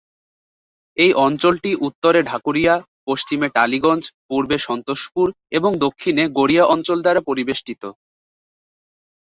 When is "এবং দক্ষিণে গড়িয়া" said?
5.51-6.63